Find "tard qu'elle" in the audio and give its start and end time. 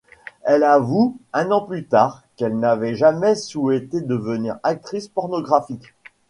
1.85-2.57